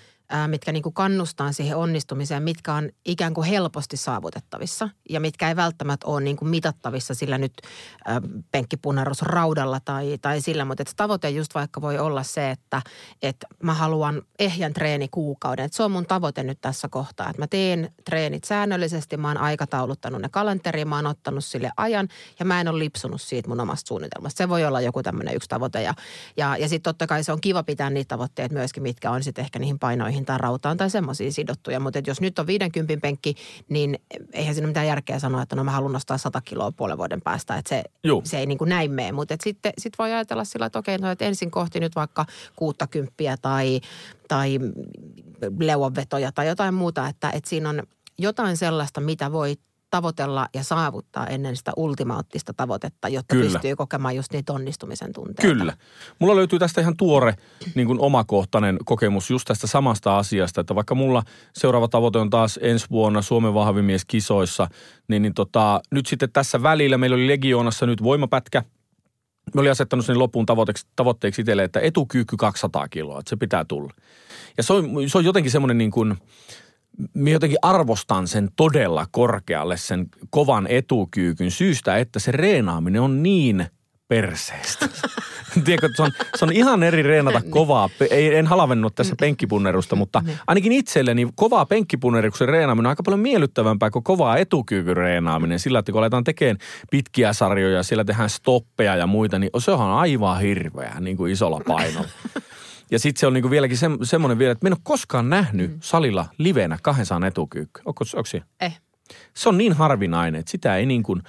mitkä 0.47 0.73
niin 0.73 0.83
kuin 0.83 0.93
kannustaa 0.93 1.53
siihen 1.53 1.77
onnistumiseen, 1.77 2.43
mitkä 2.43 2.75
on 2.75 2.91
ikään 3.05 3.35
kuin 3.35 3.47
helposti 3.47 3.97
saavutettavissa 3.97 4.89
ja 5.11 5.21
mitkä 5.21 5.49
ei 5.49 5.57
välttämättä 5.57 6.07
ole 6.07 6.21
niin 6.21 6.37
kuin 6.37 6.49
mitattavissa 6.49 7.15
sillä 7.15 7.39
nyt 7.39 7.53
ää, 8.05 8.21
penkkipunnerus 8.53 9.23
raudalla 9.23 9.81
tai, 9.85 10.19
tai 10.23 10.41
sillä, 10.41 10.65
mutta 10.65 10.83
että 10.83 10.93
tavoite 10.97 11.31
just 11.31 11.55
vaikka 11.55 11.81
voi 11.81 11.99
olla 11.99 12.23
se, 12.23 12.51
että, 12.51 12.83
että 13.23 13.47
mä 13.63 13.75
haluan 13.75 14.23
ehjän 14.39 14.73
treeni 14.73 15.09
kuukauden. 15.09 15.65
Että 15.65 15.77
se 15.77 15.83
on 15.83 15.91
mun 15.91 16.07
tavoite 16.07 16.43
nyt 16.43 16.61
tässä 16.61 16.89
kohtaa, 16.89 17.31
että 17.31 17.43
mä 17.43 17.47
teen 17.47 17.93
treenit 18.05 18.45
säännöllisesti, 18.45 19.17
mä 19.17 19.29
oon 19.29 19.39
aikatauluttanut 19.39 20.23
ne 20.23 20.29
kalenteriin, 20.29 20.89
mä 20.89 20.97
oon 20.97 21.07
ottanut 21.07 21.45
sille 21.45 21.71
ajan 21.77 22.09
ja 22.39 22.45
mä 22.45 22.61
en 22.61 22.69
ole 22.69 22.79
lipsunut 22.79 23.23
siitä 23.23 23.49
mun 23.49 23.61
omasta 23.61 23.89
suunnitelmasta. 23.89 24.39
Se 24.39 24.49
voi 24.49 24.65
olla 24.65 24.81
joku 24.81 25.03
tämmöinen 25.03 25.37
yksi 25.37 25.49
tavoite 25.49 25.83
ja, 25.83 25.95
ja, 26.37 26.57
ja 26.57 26.69
sitten 26.69 26.91
totta 26.91 27.07
kai 27.07 27.25
se 27.25 27.33
on 27.33 27.41
kiva 27.41 27.63
pitää 27.63 27.91
niitä 27.91 28.09
tavoitteita 28.09 28.55
myöskin, 28.55 28.83
mitkä 28.83 29.11
on 29.11 29.23
sitten 29.23 29.45
ehkä 29.45 29.59
niihin 29.59 29.79
painoihin 29.79 30.18
reiloihin 30.19 30.25
tai 30.26 30.38
rautaan 30.38 30.76
tai 30.76 30.91
semmoisiin 30.91 31.32
sidottuja. 31.32 31.81
Mutta 31.81 32.00
jos 32.06 32.20
nyt 32.20 32.38
on 32.38 32.47
50 32.47 32.97
penkki, 33.03 33.35
niin 33.69 33.99
eihän 34.32 34.55
siinä 34.55 34.67
mitään 34.67 34.87
järkeä 34.87 35.19
sanoa, 35.19 35.43
että 35.43 35.56
no 35.56 35.65
mä 35.65 35.70
haluan 35.70 35.93
nostaa 35.93 36.19
100 36.19 36.41
kiloa 36.41 36.73
puolen 36.73 36.99
vuoden 36.99 37.20
päästä. 37.20 37.56
Että 37.56 37.69
se, 37.69 37.82
se 38.25 38.38
ei 38.38 38.47
niin 38.47 38.59
kuin 38.59 38.69
näin 38.69 38.91
mene. 38.91 39.12
Mutta 39.12 39.37
sitten 39.43 39.73
sit 39.79 39.99
voi 39.99 40.12
ajatella 40.12 40.44
sillä, 40.44 40.67
että 40.67 40.79
okei, 40.79 40.99
no, 40.99 41.11
että 41.11 41.25
ensin 41.25 41.50
kohti 41.50 41.81
nyt 41.81 41.97
vaikka 41.97 42.26
60 42.56 43.12
tai, 43.43 43.81
tai 44.29 44.59
leuanvetoja 45.59 46.32
tai 46.32 46.47
jotain 46.47 46.75
muuta. 46.75 47.09
Että, 47.09 47.31
että 47.31 47.50
siinä 47.50 47.69
on 47.69 47.82
jotain 48.19 48.56
sellaista, 48.56 49.00
mitä 49.00 49.32
voi 49.32 49.56
tavoitella 49.90 50.49
ja 50.55 50.64
saavuttaa 50.64 51.26
ennen 51.26 51.56
sitä 51.56 51.73
ultimaattista 51.76 52.55
tavoitetta, 52.55 53.08
jotta 53.08 53.35
Kyllä. 53.35 53.50
pystyy 53.50 53.76
kokemaan 53.76 54.17
just 54.17 54.32
niitä 54.32 54.52
onnistumisen 54.52 55.12
tunteita. 55.12 55.43
Kyllä. 55.43 55.76
Mulla 56.19 56.37
löytyy 56.37 56.58
tästä 56.58 56.81
ihan 56.81 56.96
tuore 56.96 57.35
niin 57.75 57.87
kuin 57.87 58.00
omakohtainen 58.00 58.79
kokemus 58.85 59.31
just 59.31 59.48
tästä 59.48 59.67
samasta 59.67 60.19
asiasta, 60.19 60.60
että 60.60 60.74
vaikka 60.74 60.94
mulla 60.94 61.22
seuraava 61.55 61.89
tavoite 61.89 62.19
on 62.19 62.31
taas 62.31 62.58
ensi 62.63 62.86
vuonna 62.91 63.22
Suomen 63.22 63.55
vahvimies 63.55 64.05
kisoissa, 64.05 64.69
niin, 65.08 65.22
niin 65.22 65.34
tota, 65.34 65.81
nyt 65.91 66.06
sitten 66.06 66.32
tässä 66.32 66.63
välillä 66.63 66.98
meillä 66.98 67.15
oli 67.15 67.29
Legioonassa 67.29 67.86
nyt 67.86 68.03
voimapätkä, 68.03 68.63
Mä 69.55 69.60
olin 69.60 69.70
asettanut 69.70 70.06
sen 70.06 70.19
loppuun 70.19 70.46
tavoitteeksi, 70.46 70.86
tavoitteeksi 70.96 71.41
itselle, 71.41 71.65
että 71.65 71.81
etukyykky 71.81 72.36
200 72.36 72.89
kiloa, 72.89 73.19
että 73.19 73.31
se 73.31 73.36
pitää 73.36 73.65
tulla. 73.65 73.93
Ja 74.56 74.63
se 74.63 74.72
on, 74.72 74.91
se 75.06 75.19
on 75.19 75.24
jotenkin 75.24 75.53
semmoinen 75.53 75.79
niin 75.79 75.91
kuin– 75.91 76.15
minä 77.14 77.31
jotenkin 77.31 77.58
arvostan 77.62 78.28
sen 78.28 78.48
todella 78.56 79.06
korkealle, 79.10 79.76
sen 79.76 80.06
kovan 80.31 80.67
etukyykyn 80.67 81.50
syystä, 81.50 81.98
että 81.98 82.19
se 82.19 82.32
reenaaminen 82.32 83.02
on 83.02 83.22
niin 83.22 83.67
perseestä. 84.08 84.88
Tiedätkö, 85.64 85.88
se 85.96 86.02
on, 86.02 86.12
se 86.36 86.44
on 86.44 86.52
ihan 86.52 86.82
eri 86.82 87.02
reenata 87.02 87.40
niin. 87.43 87.50
kovaa. 87.50 87.90
Ei, 88.10 88.36
en 88.36 88.46
halavennut 88.46 88.94
tässä 88.94 89.14
mm. 89.14 89.17
penkkipunnerusta, 89.17 89.96
mutta 89.96 90.22
niin. 90.24 90.38
ainakin 90.46 90.72
itselleni 90.72 91.28
kovaa 91.34 91.67
penkkipunneruksen 91.67 92.48
reenaaminen 92.48 92.86
on 92.86 92.90
aika 92.90 93.02
paljon 93.02 93.20
miellyttävämpää 93.20 93.90
kuin 93.90 94.05
kovaa 94.05 94.36
etukyykyn 94.36 94.96
reenaaminen. 94.96 95.58
Sillä, 95.58 95.78
että 95.78 95.93
kun 95.93 95.98
aletaan 95.98 96.24
tekemään 96.24 96.58
pitkiä 96.90 97.32
sarjoja, 97.32 97.82
siellä 97.82 98.05
tehdään 98.05 98.31
stoppeja 98.31 98.96
ja 98.96 99.06
muita, 99.06 99.38
niin 99.38 99.50
se 99.58 99.70
on 99.70 99.90
aivan 99.90 100.40
hirveä 100.40 100.96
niin 101.00 101.17
kuin 101.17 101.32
isolla 101.32 101.60
painolla. 101.67 102.08
Ja 102.91 102.99
sitten 102.99 103.21
se 103.21 103.27
on 103.27 103.33
niinku 103.33 103.51
vieläkin 103.51 103.77
se, 103.77 103.87
semmoinen 104.03 104.39
vielä, 104.39 104.53
että 104.53 104.65
mä 104.65 104.69
en 104.69 104.73
ole 104.73 104.81
koskaan 104.83 105.31
nähnyt 105.31 105.71
mm. 105.71 105.79
salilla 105.83 106.27
livenä 106.39 106.79
200 106.83 107.27
etukyykkyä. 107.27 107.83
Onko, 107.87 108.05
onko 108.15 108.27
se? 108.27 108.43
Eh. 108.61 108.81
Se 109.35 109.49
on 109.49 109.59
niin 109.59 109.73
harvinainen, 109.73 110.39
että 110.39 110.51
sitä 110.51 110.77
ei 110.77 110.87
niin 110.87 111.03
kuin 111.03 111.23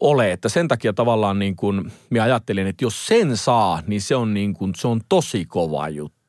ole. 0.00 0.32
Että 0.32 0.48
sen 0.48 0.68
takia 0.68 0.92
tavallaan 0.92 1.38
niin 1.38 1.56
kuin, 1.56 1.92
minä 2.10 2.24
ajattelin, 2.24 2.66
että 2.66 2.84
jos 2.84 3.06
sen 3.06 3.36
saa, 3.36 3.82
niin 3.86 4.00
se 4.00 4.16
on, 4.16 4.34
niin 4.34 4.54
kuin, 4.54 4.72
se 4.76 4.88
on 4.88 5.00
tosi 5.08 5.44
kova 5.44 5.88
juttu. 5.88 6.21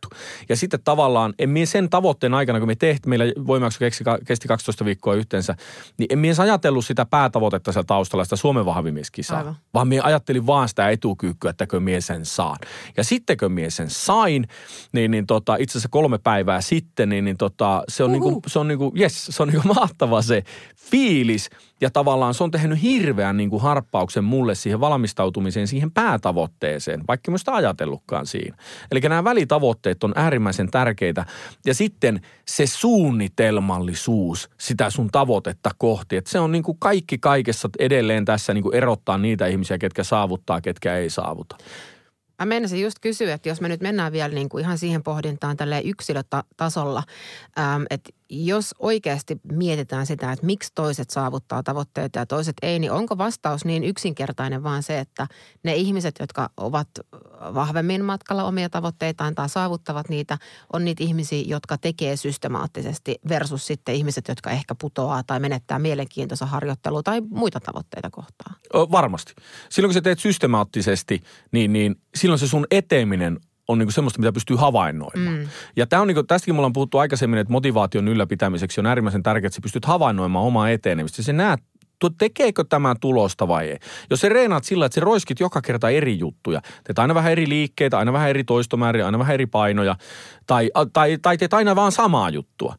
Ja 0.49 0.55
sitten 0.55 0.79
tavallaan, 0.83 1.33
en 1.39 1.49
mie 1.49 1.65
sen 1.65 1.89
tavoitteen 1.89 2.33
aikana, 2.33 2.59
kun 2.59 2.67
me 2.67 2.75
tehtiin, 2.75 3.09
meillä 3.09 3.25
voimaksi 3.47 3.79
kesti, 3.79 4.03
kesti 4.25 4.47
12 4.47 4.85
viikkoa 4.85 5.13
yhteensä, 5.13 5.55
niin 5.97 6.07
en 6.09 6.19
mie 6.19 6.33
ajatellut 6.37 6.85
sitä 6.85 7.05
päätavoitetta 7.05 7.71
siellä 7.71 7.85
taustalla, 7.87 8.23
sitä 8.23 8.35
Suomen 8.35 8.65
vahvimieskisaa. 8.65 9.37
Aivan. 9.37 9.55
Vaan 9.73 9.87
mie 9.87 10.01
ajattelin 10.01 10.47
vaan 10.47 10.69
sitä 10.69 10.89
etukyykkyä, 10.89 11.49
että 11.49 11.67
kun 11.67 11.83
mie 11.83 12.01
sen 12.01 12.25
saan. 12.25 12.57
Ja 12.97 13.03
sitten 13.03 13.37
kun 13.37 13.51
mie 13.51 13.69
sen 13.69 13.89
sain, 13.89 14.47
niin, 14.91 15.11
niin 15.11 15.27
tota, 15.27 15.55
itse 15.55 15.71
asiassa 15.71 15.89
kolme 15.89 16.17
päivää 16.17 16.61
sitten, 16.61 17.09
niin, 17.09 17.25
niin 17.25 17.37
tota, 17.37 17.83
se 17.87 18.03
on 18.03 18.11
niinku, 18.11 18.41
se 18.47 18.59
on 18.59 18.67
niinku, 18.67 18.93
yes, 18.99 19.25
se 19.25 19.43
on 19.43 19.49
niinku 19.49 19.67
mahtava 19.79 20.21
se 20.21 20.43
fiilis. 20.75 21.49
Ja 21.81 21.89
tavallaan 21.89 22.33
se 22.33 22.43
on 22.43 22.51
tehnyt 22.51 22.81
hirveän 22.81 23.37
niinku 23.37 23.59
harppauksen 23.59 24.23
mulle 24.23 24.55
siihen 24.55 24.79
valmistautumiseen, 24.79 25.67
siihen 25.67 25.91
päätavoitteeseen, 25.91 27.03
vaikka 27.07 27.37
sitä 27.37 27.53
ajatellutkaan 27.53 28.25
siinä. 28.25 28.57
Eli 28.91 28.99
nämä 28.99 29.23
välitavoitteet 29.23 29.92
on 30.03 30.13
äärimmäisen 30.15 30.71
tärkeitä. 30.71 31.25
Ja 31.65 31.73
sitten 31.73 32.21
se 32.47 32.67
suunnitelmallisuus 32.67 34.49
sitä 34.59 34.89
sun 34.89 35.09
tavoitetta 35.11 35.71
kohti, 35.77 36.17
että 36.17 36.31
se 36.31 36.39
on 36.39 36.51
niinku 36.51 36.73
kaikki 36.73 37.17
kaikessa 37.17 37.69
edelleen 37.79 38.25
tässä 38.25 38.53
niinku 38.53 38.71
erottaa 38.71 39.17
niitä 39.17 39.47
ihmisiä, 39.47 39.77
ketkä 39.77 40.03
saavuttaa, 40.03 40.61
ketkä 40.61 40.97
ei 40.97 41.09
saavuta. 41.09 41.57
Mä 42.39 42.45
meinasin 42.45 42.81
just 42.81 42.99
kysyä, 43.01 43.33
että 43.33 43.49
jos 43.49 43.61
me 43.61 43.67
nyt 43.67 43.81
mennään 43.81 44.11
vielä 44.11 44.33
niin 44.33 44.49
kuin 44.49 44.61
ihan 44.61 44.77
siihen 44.77 45.03
pohdintaan 45.03 45.57
tälle 45.57 45.81
yksilötasolla, 45.85 47.03
että 47.89 48.09
jos 48.33 48.75
oikeasti 48.79 49.41
mietitään 49.51 50.05
sitä, 50.05 50.31
että 50.31 50.45
miksi 50.45 50.71
toiset 50.75 51.09
saavuttaa 51.09 51.63
tavoitteita 51.63 52.19
ja 52.19 52.25
toiset 52.25 52.53
ei, 52.61 52.79
niin 52.79 52.91
onko 52.91 53.17
vastaus 53.17 53.65
niin 53.65 53.83
yksinkertainen 53.83 54.63
vaan 54.63 54.83
se, 54.83 54.99
että 54.99 55.27
ne 55.63 55.75
ihmiset, 55.75 56.15
jotka 56.19 56.49
ovat 56.57 56.87
vahvemmin 57.53 58.05
matkalla 58.05 58.43
omia 58.43 58.69
tavoitteitaan 58.69 59.35
tai 59.35 59.49
saavuttavat 59.49 60.09
niitä, 60.09 60.37
on 60.73 60.85
niitä 60.85 61.03
ihmisiä, 61.03 61.43
jotka 61.47 61.77
tekee 61.77 62.17
systemaattisesti 62.17 63.15
versus 63.29 63.67
sitten 63.67 63.95
ihmiset, 63.95 64.27
jotka 64.27 64.49
ehkä 64.49 64.75
putoaa 64.75 65.23
tai 65.23 65.39
menettää 65.39 65.79
mielenkiintoista 65.79 66.45
harjoittelua 66.45 67.03
tai 67.03 67.21
muita 67.29 67.59
tavoitteita 67.59 68.09
kohtaan. 68.09 68.55
Varmasti. 68.73 69.33
Silloin 69.69 69.89
kun 69.89 69.93
sä 69.93 70.01
teet 70.01 70.19
systemaattisesti, 70.19 71.21
niin, 71.51 71.73
niin 71.73 71.95
silloin 72.15 72.39
se 72.39 72.47
sun 72.47 72.67
eteeminen 72.71 73.39
on 73.67 73.77
niinku 73.77 73.91
semmoista, 73.91 74.19
mitä 74.19 74.31
pystyy 74.31 74.57
havainnoimaan. 74.57 75.35
Mm. 75.37 75.47
Ja 75.75 75.87
tämä 75.87 76.01
on 76.01 76.07
niinku, 76.07 76.23
tästäkin 76.23 76.55
me 76.55 76.59
ollaan 76.59 76.73
puhuttu 76.73 76.97
aikaisemmin, 76.97 77.39
että 77.39 77.51
motivaation 77.51 78.07
ylläpitämiseksi 78.07 78.81
on 78.81 78.85
äärimmäisen 78.85 79.23
tärkeää, 79.23 79.47
että 79.47 79.55
sä 79.55 79.61
pystyt 79.61 79.85
havainnoimaan 79.85 80.45
omaa 80.45 80.69
etenemistä. 80.69 81.23
Se 81.23 81.33
näet 81.33 81.59
tekeekö 82.17 82.63
tämä 82.69 82.95
tulosta 83.01 83.47
vai 83.47 83.69
ei. 83.69 83.77
Jos 84.09 84.19
se 84.19 84.29
reenaat 84.29 84.63
sillä, 84.63 84.85
että 84.85 84.93
se 84.93 85.01
roiskit 85.01 85.39
joka 85.39 85.61
kerta 85.61 85.89
eri 85.89 86.19
juttuja, 86.19 86.61
teet 86.83 86.99
aina 86.99 87.15
vähän 87.15 87.31
eri 87.31 87.49
liikkeitä, 87.49 87.97
aina 87.97 88.13
vähän 88.13 88.29
eri 88.29 88.43
toistomääriä, 88.43 89.05
aina 89.05 89.19
vähän 89.19 89.33
eri 89.33 89.45
painoja, 89.45 89.95
tai, 90.47 90.71
tai, 90.93 91.17
tai 91.21 91.37
teet 91.37 91.53
aina 91.53 91.75
vaan 91.75 91.91
samaa 91.91 92.29
juttua, 92.29 92.75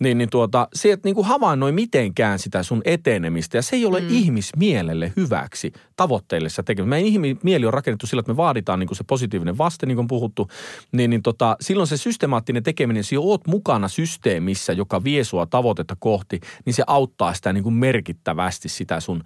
niin, 0.00 0.18
niin 0.18 0.30
tuota, 0.30 0.68
se 0.74 0.92
et 0.92 1.04
niinku 1.04 1.22
havainnoi 1.22 1.72
mitenkään 1.72 2.38
sitä 2.38 2.62
sun 2.62 2.82
etenemistä 2.84 3.58
ja 3.58 3.62
se 3.62 3.76
ei 3.76 3.86
ole 3.86 4.00
mm. 4.00 4.06
ihmismielelle 4.10 5.12
hyväksi 5.16 5.72
tavoitteille 5.96 6.48
sä 6.48 6.62
tekemään. 6.62 6.88
Meidän 6.88 7.08
ihmismieli 7.08 7.66
on 7.66 7.74
rakennettu 7.74 8.06
sillä, 8.06 8.20
että 8.20 8.32
me 8.32 8.36
vaaditaan 8.36 8.78
niinku 8.78 8.94
se 8.94 9.04
positiivinen 9.04 9.58
vaste, 9.58 9.86
niin 9.86 9.96
kuin 9.96 10.08
puhuttu, 10.08 10.48
niin, 10.92 11.10
niin 11.10 11.22
tota, 11.22 11.56
silloin 11.60 11.86
se 11.86 11.96
systemaattinen 11.96 12.62
tekeminen, 12.62 13.00
jos 13.00 13.12
oot 13.18 13.46
mukana 13.46 13.88
systeemissä, 13.88 14.72
joka 14.72 15.04
vie 15.04 15.24
sua 15.24 15.46
tavoitetta 15.46 15.96
kohti, 15.98 16.40
niin 16.64 16.74
se 16.74 16.84
auttaa 16.86 17.34
sitä 17.34 17.52
niinku 17.52 17.70
merkittävästi 17.70 18.68
sitä 18.68 19.00
sun 19.00 19.22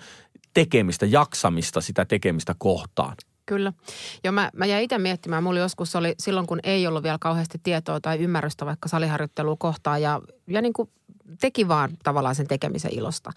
tekemistä, 0.54 1.06
jaksamista 1.06 1.80
sitä 1.80 2.04
tekemistä 2.04 2.54
kohtaan. 2.58 3.16
Kyllä. 3.46 3.72
Joo, 4.24 4.32
mä, 4.32 4.50
mä 4.56 4.66
jäin 4.66 4.84
itse 4.84 4.98
miettimään. 4.98 5.42
Mulla 5.42 5.58
joskus 5.58 5.96
oli 5.96 6.14
silloin, 6.18 6.46
kun 6.46 6.60
ei 6.62 6.86
ollut 6.86 7.02
vielä 7.02 7.18
kauheasti 7.20 7.60
tietoa 7.62 8.00
tai 8.00 8.18
ymmärrystä 8.18 8.66
vaikka 8.66 8.88
saliharjoittelua 8.88 9.56
kohtaan 9.58 10.02
ja, 10.02 10.20
ja 10.46 10.62
niin 10.62 10.72
kuin 10.72 10.90
teki 11.40 11.68
vaan 11.68 11.90
tavallaan 12.02 12.34
sen 12.34 12.46
tekemisen 12.46 12.94
ilosta. 12.94 13.30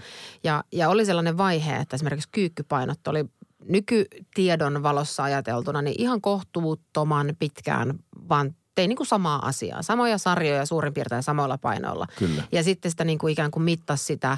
Ja, 0.44 0.64
ja 0.72 0.90
oli 0.90 1.06
sellainen 1.06 1.38
vaihe, 1.38 1.76
että 1.76 1.96
esimerkiksi 1.96 2.30
kyykkypainot 2.32 3.08
oli 3.08 3.26
nykytiedon 3.70 4.84
valossa 4.84 5.24
ajateltuna 5.24 5.82
niin 5.82 6.02
ihan 6.02 6.22
kohtuuttoman 6.22 7.36
pitkään 7.40 8.00
vaan 8.30 8.56
tein 8.76 8.90
niin 8.90 8.98
kuin 8.98 9.08
samaa 9.08 9.48
asiaa. 9.48 9.82
Samoja 9.82 10.18
sarjoja 10.18 10.66
suurin 10.66 10.94
piirtein 10.94 11.24
samoilla 11.24 11.58
painoilla. 11.58 12.08
Kyllä. 12.20 12.44
Ja 12.52 12.64
sitten 12.64 12.92
sitä 12.92 13.04
niin 13.04 13.18
kuin 13.18 13.32
ikään 13.32 13.52
kuin 13.52 13.64
mittasi 13.64 14.06
sitä, 14.06 14.32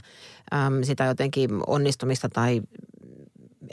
äm, 0.54 0.84
sitä 0.84 1.06
jotenkin 1.06 1.50
onnistumista 1.68 2.30
tai 2.30 2.62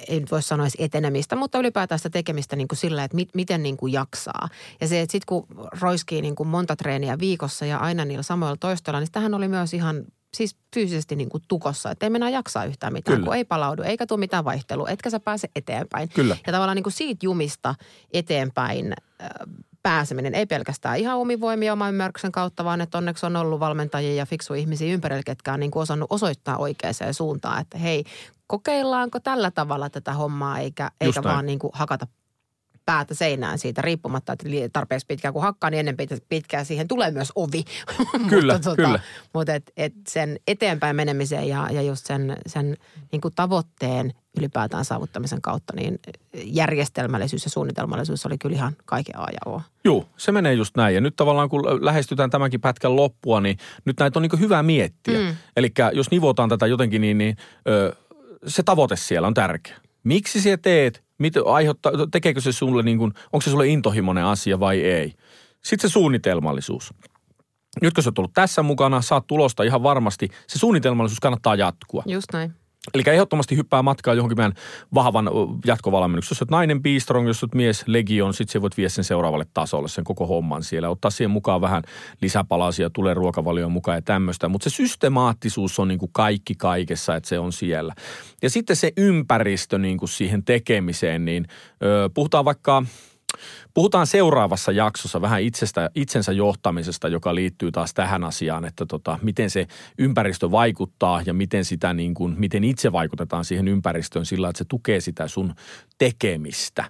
ei 0.09 0.21
nyt 0.21 0.31
voi 0.31 0.43
sanoa 0.43 0.65
edes 0.65 0.77
etenemistä, 0.79 1.37
mutta 1.37 1.59
ylipäätään 1.59 1.99
sitä 1.99 2.11
tekemistä 2.11 2.57
niin 2.57 2.69
kuin 2.69 2.79
sillä, 2.79 3.05
että 3.05 3.15
mit, 3.15 3.29
miten 3.35 3.63
niin 3.63 3.77
kuin 3.77 3.93
jaksaa. 3.93 4.49
Ja 4.81 4.89
se, 4.89 5.01
että 5.01 5.13
sitten 5.13 5.27
kun 5.27 5.47
roiskii 5.81 6.23
niin 6.23 6.35
kuin 6.35 6.49
monta 6.49 6.77
treeniä 6.77 7.19
viikossa 7.19 7.67
ja 7.67 7.79
aina 7.79 8.05
niillä 8.05 8.23
samoilla 8.23 8.57
toistoilla, 8.61 9.01
niin 9.01 9.13
tähän 9.13 9.35
oli 9.35 9.49
myös 9.49 9.75
ihan 9.75 10.05
siis 10.35 10.57
fyysisesti 10.75 11.17
niin 11.17 11.29
kuin 11.29 11.43
tukossa, 11.49 11.91
että 11.91 12.07
ei 12.07 12.11
mennä 12.11 12.29
jaksaa 12.29 12.65
yhtään 12.65 12.93
mitään, 12.93 13.17
Kyllä. 13.17 13.27
kun 13.27 13.37
ei 13.37 13.45
palaudu, 13.45 13.83
eikä 13.83 14.07
tule 14.07 14.21
mitään 14.21 14.45
vaihtelua, 14.45 14.89
etkä 14.89 15.11
sä 15.11 15.21
pääse 15.21 15.49
eteenpäin. 15.57 16.09
Kyllä. 16.09 16.37
Ja 16.47 16.53
tavallaan 16.53 16.77
niin 16.77 16.83
kuin 16.83 16.93
siitä 16.93 17.27
jumista 17.27 17.75
eteenpäin 18.13 18.93
äh, 19.23 19.29
pääseminen, 19.83 20.35
ei 20.35 20.47
pelkästään 20.47 20.99
ihan 20.99 21.19
omin 21.19 21.41
voimia 21.41 21.73
oman 21.73 21.89
ymmärryksen 21.89 22.33
kautta, 22.33 22.65
vaan 22.65 22.81
että 22.81 22.99
onneksi 22.99 23.27
on 23.27 23.37
ollut 23.37 23.61
valmentajia 23.61 24.15
ja 24.15 24.27
fiksuja 24.27 24.61
ihmisiä 24.61 24.95
ympärillä, 24.95 25.23
ketkä 25.27 25.53
on 25.53 25.61
niin 25.61 25.71
kuin 25.71 25.83
osannut 25.83 26.13
osoittaa 26.13 26.57
oikeaan 26.57 26.95
suuntaan, 27.13 27.61
että 27.61 27.79
hei, 27.79 28.05
kokeillaanko 28.47 29.21
tällä 29.21 29.51
tavalla 29.51 29.91
tätä 29.91 30.13
hommaa, 30.13 30.59
eikä, 30.59 30.91
eikä 31.01 31.23
vaan 31.23 31.47
niin 31.47 31.59
kuin 31.59 31.71
hakata 31.75 32.07
päätä 32.87 33.15
seinään 33.15 33.59
siitä 33.59 33.83
riippumatta, 33.83 34.33
että 34.33 34.49
tarpeeksi 34.73 35.07
pitkään 35.07 35.35
kun 35.35 35.43
hakkaa, 35.43 35.71
niin 35.71 35.79
ennen 35.79 35.97
pit- 36.03 36.25
pitkään 36.29 36.67
siihen 36.67 36.89
tulee 36.89 37.11
myös 37.11 37.33
ovi. 37.35 37.65
Kyllä, 38.29 38.53
mutta, 38.53 38.71
tota, 38.71 38.83
kyllä. 38.83 39.01
Mutta 39.35 39.55
et, 39.55 39.73
et 39.77 39.93
sen 40.09 40.37
eteenpäin 40.49 40.97
menemiseen 40.97 41.49
ja, 41.49 41.69
ja 41.71 41.83
just 41.83 42.07
sen, 42.07 42.37
sen 42.47 42.77
niin 43.13 43.21
kuin 43.21 43.35
tavoitteen 43.35 44.13
ylipäätään 44.39 44.85
saavuttamisen 44.85 45.41
kautta, 45.41 45.73
niin 45.77 45.99
järjestelmällisyys 46.45 47.45
ja 47.45 47.51
suunnitelmallisuus 47.51 48.27
oli 48.27 48.39
kyllä 48.39 48.57
ihan 48.57 48.77
kaiken 48.85 49.19
A 49.19 49.27
ja 49.33 49.53
O. 49.53 49.63
Joo, 49.85 50.09
se 50.17 50.33
menee 50.33 50.55
just 50.55 50.77
näin. 50.77 50.95
Ja 50.95 51.01
nyt 51.01 51.17
tavallaan 51.17 51.49
kun 51.49 51.85
lähestytään 51.85 52.31
tämänkin 52.31 52.61
pätkän 52.61 52.97
loppua, 52.97 53.41
niin 53.41 53.59
nyt 53.85 54.01
näitä 54.01 54.19
on 54.19 54.23
niin 54.23 54.41
hyvä 54.41 54.63
miettiä. 54.63 55.19
Mm. 55.19 55.37
Eli 55.57 55.73
jos 55.93 56.11
nivotaan 56.11 56.49
tätä 56.49 56.67
jotenkin, 56.67 57.01
niin, 57.01 57.19
niin 57.19 57.37
ö, 57.69 57.97
se 58.47 58.63
tavoite 58.63 58.97
siellä 58.97 59.29
on 59.29 59.35
tärkeä. 59.35 59.77
Miksi 60.05 60.41
sä 60.41 60.57
teet? 60.57 61.05
Mit, 61.19 61.35
aiheuttaa, 61.47 61.93
tekeekö 62.11 62.41
se 62.41 62.53
sulle, 62.53 62.83
niin 62.83 62.99
kuin, 62.99 63.13
onko 63.33 63.41
se 63.41 63.51
sulle 63.51 63.69
intohimoinen 63.69 64.25
asia 64.25 64.61
vai 64.61 64.81
ei? 64.81 65.15
Sitten 65.65 65.91
se 65.91 65.93
suunnitelmallisuus. 65.93 66.95
Nyt 67.83 67.95
kun 67.95 68.05
sä 68.05 68.13
oot 68.19 68.33
tässä 68.35 68.63
mukana, 68.63 69.03
saat 69.03 69.27
tulosta 69.27 69.63
ihan 69.63 69.83
varmasti. 69.83 70.29
Se 70.47 70.59
suunnitelmallisuus 70.59 71.21
kannattaa 71.21 71.55
jatkua. 71.55 72.03
Just 72.07 72.33
näin. 72.33 72.55
Eli 72.95 73.03
ehdottomasti 73.07 73.57
hyppää 73.57 73.83
matkaa 73.83 74.14
johonkin 74.14 74.38
meidän 74.38 74.53
vahvan 74.95 75.31
jatkovalmennuksen. 75.67 76.35
Jos 76.35 76.43
olet 76.43 76.50
nainen 76.50 76.83
Beastrong, 76.83 77.26
jos 77.26 77.43
olet 77.43 77.55
mies 77.55 77.85
Legion, 77.87 78.35
sitten 78.35 78.53
se 78.53 78.62
voit 78.62 78.76
viedä 78.76 78.88
sen 78.88 79.05
seuraavalle 79.05 79.47
tasolle, 79.55 79.88
sen 79.88 80.05
koko 80.05 80.26
homman 80.26 80.62
siellä. 80.62 80.88
Ottaa 80.88 81.11
siihen 81.11 81.31
mukaan 81.31 81.61
vähän 81.61 81.83
lisäpalasia, 82.21 82.91
tulee 82.91 83.14
ruokavalioon 83.14 83.73
mukaan 83.73 83.99
ja 83.99 84.03
tämmöistä. 84.03 84.49
Mutta 84.49 84.71
se 84.71 84.76
systemaattisuus 84.76 85.79
on 85.79 85.88
niin 85.88 85.99
kuin 85.99 86.11
kaikki 86.12 86.55
kaikessa, 86.55 87.17
että 87.17 87.29
se 87.29 87.38
on 87.38 87.53
siellä. 87.53 87.95
Ja 88.43 88.50
sitten 88.50 88.76
se 88.76 88.93
ympäristö 88.97 89.79
niin 89.79 89.99
kuin 89.99 90.09
siihen 90.09 90.45
tekemiseen, 90.45 91.25
niin 91.25 91.47
ö, 91.83 92.11
puhutaan 92.14 92.45
vaikka 92.45 92.83
Puhutaan 93.75 94.07
seuraavassa 94.07 94.73
jaksossa 94.73 95.21
vähän 95.21 95.43
itsestä, 95.43 95.91
itsensä 95.95 96.33
johtamisesta, 96.33 97.09
joka 97.09 97.35
liittyy 97.35 97.73
taas 97.73 97.95
tähän 97.95 98.25
asiaan, 98.25 98.64
että 98.64 98.87
tota, 98.87 99.19
miten 99.23 99.50
se 99.50 99.67
ympäristö 99.99 100.50
vaikuttaa 100.50 101.23
ja 101.26 101.35
miten, 101.35 101.64
sitä 101.64 101.95
niin 101.95 102.14
kuin, 102.14 102.35
miten 102.38 102.64
itse 102.64 102.93
vaikutetaan 102.93 103.45
siihen 103.45 103.69
ympäristöön 103.69 104.26
sillä, 104.26 104.49
että 104.49 104.59
se 104.59 104.64
tukee 104.69 105.00
sitä 105.00 105.29
sun 105.29 105.55
tekemistä. 105.99 106.85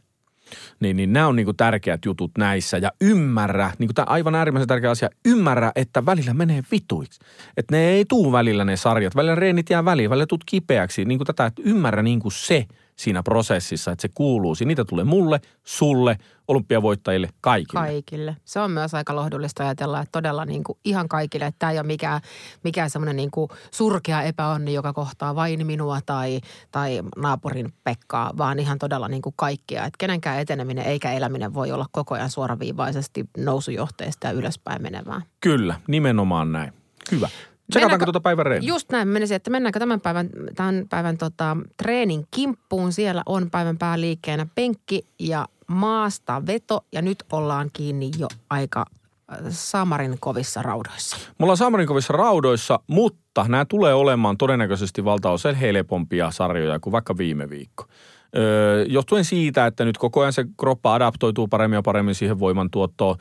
Niin, 0.81 0.97
niin 0.97 1.13
nämä 1.13 1.27
on 1.27 1.37
niin 1.37 1.45
kuin 1.45 1.57
tärkeät 1.57 2.05
jutut 2.05 2.31
näissä 2.39 2.79
ja 2.79 2.91
ymmärrä, 3.01 3.73
niin 3.79 3.89
kuin 3.89 3.95
tämä 3.95 4.07
aivan 4.09 4.35
äärimmäisen 4.35 4.69
tärkeä 4.69 4.91
asia, 4.91 5.11
ymmärrä, 5.25 5.73
että 5.77 6.07
välillä 6.07 6.35
menee 6.35 6.63
vituiksi. 6.71 7.21
Että 7.57 7.77
ne 7.77 7.89
ei 7.89 8.05
tuu 8.05 8.33
välillä 8.33 8.65
ne 8.65 8.77
sarjat, 8.77 9.17
välillä 9.17 9.35
reenit 9.35 9.71
jää 9.71 9.85
väliin, 9.85 10.11
välillä 10.11 10.27
tuut 10.27 10.45
kipeäksi. 10.47 11.05
Niin 11.05 11.19
kuin 11.19 11.27
tätä, 11.27 11.47
että 11.47 11.63
ymmärrä 11.65 12.03
niin 12.03 12.21
kuin 12.21 12.33
se 12.33 12.67
siinä 12.97 13.23
prosessissa, 13.23 13.91
että 13.91 14.03
se 14.03 14.09
kuuluu. 14.15 14.55
Niitä 14.65 14.85
tulee 14.85 15.05
mulle, 15.05 15.41
sulle, 15.65 16.19
olympiavoittajille, 16.49 17.29
kaikille. 17.41 17.87
Kaikille. 17.87 18.37
Se 18.45 18.61
on 18.61 18.71
myös 18.71 18.95
aika 18.95 19.17
lohdullista 19.17 19.65
ajatella, 19.65 20.01
että 20.01 20.13
todella 20.13 20.45
niin 20.45 20.65
kuin 20.65 20.79
ihan 20.85 21.09
kaikille, 21.09 21.47
että 21.47 21.59
tämä 21.59 21.73
ei 21.73 21.79
ole 21.79 21.87
mikään, 21.87 22.21
mikään 22.65 22.91
semmoinen 22.91 23.17
niin 23.17 23.31
kuin 23.31 23.51
surkea 23.71 24.23
epäonni, 24.23 24.75
joka 24.75 24.93
kohtaa 24.93 25.35
vain 25.35 25.67
minua 25.67 25.99
tai, 26.07 26.41
tai 26.71 27.03
naapurin 27.17 27.73
Pekkaa, 27.85 28.33
vaan 28.37 28.59
ihan 28.59 28.79
todella 28.79 29.09
niin 29.09 29.23
kuin 29.23 29.35
kaikkia. 29.37 29.85
Että 29.85 29.99
kenenkään 29.99 30.41
eteneminen 30.41 30.87
eikä 30.87 31.13
eläminen 31.13 31.55
voi 31.55 31.73
olla 31.73 31.87
koko 31.93 32.15
ajan 32.15 32.31
suoraviivaisesti 32.31 33.25
nousujohteista 33.37 34.27
ja 34.27 34.33
ylöspäin 34.33 34.83
menevää. 34.83 35.21
Kyllä, 35.41 35.81
nimenomaan 35.89 36.53
näin. 36.53 36.73
Hyvä. 37.13 37.29
Tsekataanko 37.71 38.05
tuota 38.05 38.21
päivän 38.21 38.47
reeniä? 38.47 38.69
Just 38.69 38.91
näin, 38.91 39.09
menisin, 39.09 39.35
että 39.35 39.51
mennäänkö 39.51 39.79
tämän 39.79 40.01
päivän, 40.01 40.31
tämän 40.55 40.87
päivän 40.91 41.19
tota, 41.19 41.57
treenin 41.77 42.27
kimppuun. 42.31 42.93
Siellä 42.93 43.23
on 43.27 43.51
päivän 43.51 43.79
pääliikkeenä 43.79 44.47
penkki 44.55 45.07
ja 45.19 45.49
maasta 45.67 46.47
veto 46.47 46.85
ja 46.93 47.03
nyt 47.03 47.25
ollaan 47.33 47.71
kiinni 47.73 48.11
jo 48.19 48.29
aika 48.51 48.87
Samarin 49.49 50.17
kovissa 50.21 50.63
raudoissa? 50.63 51.17
Mulla 51.39 51.53
on 51.53 51.57
Samarin 51.57 51.87
kovissa 51.87 52.13
raudoissa, 52.13 52.81
mutta 52.87 53.45
nämä 53.49 53.65
tulee 53.65 53.95
olemaan 53.95 54.37
todennäköisesti 54.37 55.05
valtaosa 55.05 55.53
helpompia 55.53 56.31
sarjoja 56.31 56.81
kuin 56.81 56.93
vaikka 56.93 57.19
viime 57.19 57.51
viikko. 57.51 57.85
Johtuen 58.89 59.25
siitä, 59.25 59.67
että 59.67 59.85
nyt 59.85 59.99
koko 59.99 60.21
ajan 60.21 60.33
se 60.33 60.45
kroppa 60.61 60.95
adaptoituu 60.95 61.49
paremmin 61.49 61.77
ja 61.77 61.83
paremmin 61.83 62.15
siihen 62.15 62.39
voimantuottoon, 62.39 63.17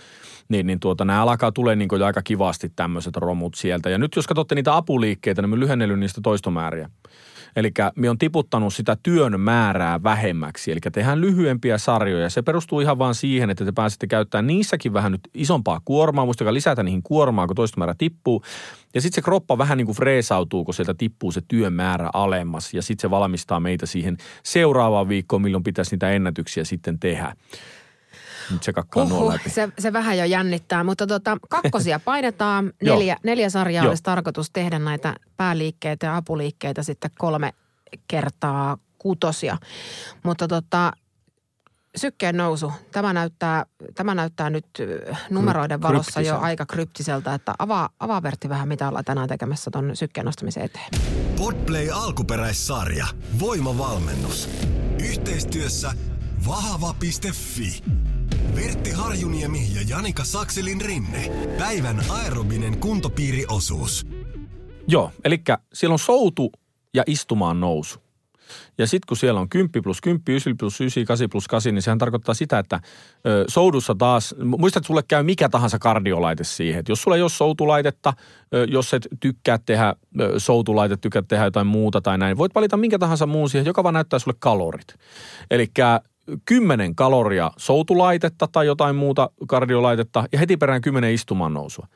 niin, 0.49 0.67
niin 0.67 0.79
tuota, 0.79 1.05
nämä 1.05 1.23
alkaa 1.23 1.51
tulee 1.51 1.75
niin 1.75 2.03
aika 2.05 2.21
kivasti 2.21 2.71
tämmöiset 2.75 3.17
romut 3.17 3.55
sieltä. 3.55 3.89
Ja 3.89 3.97
nyt 3.97 4.15
jos 4.15 4.27
katsotte 4.27 4.55
niitä 4.55 4.75
apuliikkeitä, 4.75 5.41
niin 5.41 5.49
mä 5.49 5.59
lyhennellyt 5.59 5.99
niistä 5.99 6.21
toistomääriä. 6.23 6.89
Eli 7.55 7.71
me 7.95 8.09
on 8.09 8.17
tiputtanut 8.17 8.73
sitä 8.73 8.97
työn 9.03 9.39
määrää 9.39 10.03
vähemmäksi. 10.03 10.71
Eli 10.71 10.79
tehdään 10.79 11.21
lyhyempiä 11.21 11.77
sarjoja. 11.77 12.29
Se 12.29 12.41
perustuu 12.41 12.79
ihan 12.79 12.99
vaan 12.99 13.15
siihen, 13.15 13.49
että 13.49 13.65
te 13.65 13.71
pääsette 13.71 14.07
käyttämään 14.07 14.47
niissäkin 14.47 14.93
vähän 14.93 15.11
nyt 15.11 15.21
isompaa 15.33 15.81
kuormaa. 15.85 16.25
Muistakaa 16.25 16.53
lisätä 16.53 16.83
niihin 16.83 17.03
kuormaa, 17.03 17.47
kun 17.47 17.55
toista 17.55 17.77
määrä 17.77 17.95
tippuu. 17.97 18.43
Ja 18.93 19.01
sitten 19.01 19.15
se 19.15 19.21
kroppa 19.21 19.57
vähän 19.57 19.77
niin 19.77 19.85
kuin 19.85 19.95
freesautuu, 19.95 20.65
kun 20.65 20.73
sieltä 20.73 20.93
tippuu 20.93 21.31
se 21.31 21.41
työn 21.47 21.73
määrä 21.73 22.09
alemmas. 22.13 22.73
Ja 22.73 22.81
sitten 22.81 23.01
se 23.01 23.09
valmistaa 23.09 23.59
meitä 23.59 23.85
siihen 23.85 24.17
seuraavaan 24.43 25.09
viikkoon, 25.09 25.41
milloin 25.41 25.63
pitäisi 25.63 25.95
niitä 25.95 26.11
ennätyksiä 26.11 26.63
sitten 26.63 26.99
tehdä. 26.99 27.35
Nyt 28.51 28.63
se 28.63 28.73
kakkaa 28.73 29.03
Uhuh, 29.03 29.31
läpi. 29.33 29.49
Se, 29.49 29.69
se 29.79 29.93
vähän 29.93 30.17
jo 30.17 30.25
jännittää, 30.25 30.83
mutta 30.83 31.07
tota, 31.07 31.37
kakkosia 31.49 31.99
painetaan. 32.05 32.73
neljä, 32.83 33.17
neljä 33.23 33.49
sarjaa 33.49 33.87
olisi 33.87 34.03
tarkoitus 34.03 34.49
tehdä 34.51 34.79
näitä 34.79 35.15
pääliikkeitä 35.37 36.05
ja 36.05 36.17
apuliikkeitä 36.17 36.83
sitten 36.83 37.11
kolme 37.17 37.53
kertaa 38.07 38.77
kutosia. 38.97 39.57
Mutta 40.23 40.47
tota, 40.47 40.91
sykkeen 41.95 42.37
nousu, 42.37 42.71
tämä 42.91 43.13
näyttää, 43.13 43.65
tämä 43.95 44.15
näyttää 44.15 44.49
nyt 44.49 44.65
numeroiden 45.29 45.81
valossa 45.81 46.21
jo 46.21 46.37
aika 46.39 46.65
kryptiseltä, 46.65 47.33
että 47.33 47.53
avaa, 47.59 47.89
avaa 47.99 48.23
Vertti 48.23 48.49
vähän, 48.49 48.67
mitä 48.67 48.87
ollaan 48.87 49.05
tänään 49.05 49.29
tekemässä 49.29 49.71
tuon 49.71 49.95
sykkeen 49.95 50.25
nostamisen 50.25 50.63
eteen. 50.63 50.89
Podplay 51.37 51.89
alkuperäissarja. 51.93 53.07
Voimavalmennus. 53.39 54.49
Yhteistyössä 54.99 55.91
vahva.fi. 56.47 57.83
Vertti 58.55 58.91
Harjuniemi 58.91 59.75
ja 59.75 59.81
Janika 59.87 60.23
Sakselin 60.23 60.81
rinne. 60.81 61.31
Päivän 61.57 62.01
aerobinen 62.09 62.77
kuntopiiriosuus. 62.77 64.07
Joo, 64.87 65.11
eli 65.23 65.41
siellä 65.73 65.93
on 65.93 65.99
soutu 65.99 66.51
ja 66.93 67.03
istumaan 67.07 67.59
nousu. 67.59 68.03
Ja 68.77 68.87
sitten 68.87 69.07
kun 69.07 69.17
siellä 69.17 69.39
on 69.39 69.49
10 69.49 69.83
plus 69.83 70.01
10, 70.01 70.21
9 70.29 70.57
plus 70.57 70.81
9, 70.81 71.05
8 71.05 71.29
plus 71.29 71.47
8, 71.47 71.75
niin 71.75 71.81
sehän 71.81 71.97
tarkoittaa 71.97 72.35
sitä, 72.35 72.59
että 72.59 72.79
ö, 73.27 73.45
soudussa 73.47 73.95
taas, 73.97 74.35
muista, 74.57 74.79
että 74.79 74.87
sulle 74.87 75.03
käy 75.07 75.23
mikä 75.23 75.49
tahansa 75.49 75.79
kardiolaite 75.79 76.43
siihen. 76.43 76.79
Et 76.79 76.89
jos 76.89 77.01
sulla 77.01 77.17
ei 77.17 77.21
ole 77.21 77.29
soutulaitetta, 77.29 78.13
ö, 78.53 78.65
jos 78.69 78.93
et 78.93 79.07
tykkää 79.19 79.59
tehdä 79.65 79.95
ö, 80.21 80.39
soutulaite, 80.39 80.97
tykkää 80.97 81.21
tehdä 81.27 81.45
jotain 81.45 81.67
muuta 81.67 82.01
tai 82.01 82.17
näin, 82.17 82.37
voit 82.37 82.55
valita 82.55 82.77
minkä 82.77 82.99
tahansa 82.99 83.25
muun 83.25 83.49
siihen, 83.49 83.65
joka 83.65 83.83
vaan 83.83 83.93
näyttää 83.93 84.19
sulle 84.19 84.37
kalorit. 84.39 84.95
Eli 85.51 85.67
10 86.45 86.95
kaloria 86.95 87.51
soutulaitetta 87.57 88.47
tai 88.51 88.65
jotain 88.65 88.95
muuta 88.95 89.29
kardiolaitetta 89.47 90.23
ja 90.31 90.39
heti 90.39 90.57
perään 90.57 90.81
10 90.81 91.13
istumaan 91.13 91.53
nousua. 91.53 91.87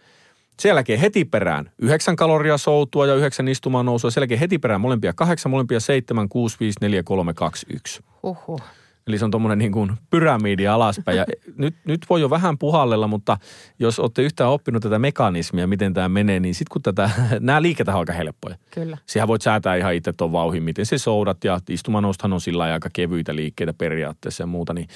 Sen 0.59 0.69
jälkeen 0.69 0.99
heti 0.99 1.25
perään 1.25 1.71
9 1.81 2.15
kaloria 2.15 2.57
soutua 2.57 3.07
ja 3.07 3.15
9 3.15 3.47
istumaan 3.47 3.85
nousua. 3.85 4.11
Sen 4.11 4.21
jälkeen 4.21 4.39
heti 4.39 4.59
perään 4.59 4.81
molempia 4.81 5.13
8, 5.13 5.49
molempia 5.49 5.79
7, 5.79 6.29
6, 6.29 6.57
5, 6.59 6.77
4, 6.81 7.03
3, 7.03 7.33
2, 7.33 7.65
1. 7.69 8.03
Uhuh. 8.23 8.61
Eli 9.07 9.17
se 9.17 9.25
on 9.25 9.31
tuommoinen 9.31 9.57
niin 9.57 9.71
kuin 9.71 9.91
pyramidi 10.09 10.67
alaspäin. 10.67 11.17
Ja 11.17 11.25
nyt, 11.57 11.75
nyt 11.85 12.05
voi 12.09 12.21
jo 12.21 12.29
vähän 12.29 12.57
puhallella, 12.57 13.07
mutta 13.07 13.37
jos 13.79 13.99
olette 13.99 14.21
yhtään 14.21 14.49
oppinut 14.49 14.83
tätä 14.83 14.99
mekanismia, 14.99 15.67
miten 15.67 15.93
tämä 15.93 16.09
menee, 16.09 16.39
niin 16.39 16.55
sitten 16.55 16.73
kun 16.73 16.81
tätä, 16.81 17.09
nämä 17.39 17.61
liiket 17.61 17.87
on 17.87 17.95
aika 17.95 18.13
helppoja. 18.13 18.55
Kyllä. 18.71 18.97
Siihen 19.05 19.27
voit 19.27 19.41
säätää 19.41 19.75
ihan 19.75 19.93
itse 19.93 20.13
tuon 20.13 20.31
vauhin, 20.31 20.63
miten 20.63 20.85
se 20.85 20.97
soudat 20.97 21.43
ja 21.43 21.59
istumanoustahan 21.69 22.33
on 22.33 22.41
sillä 22.41 22.63
aika 22.63 22.89
kevyitä 22.93 23.35
liikkeitä 23.35 23.73
periaatteessa 23.73 24.43
ja 24.43 24.47
muuta. 24.47 24.73
Niin 24.73 24.87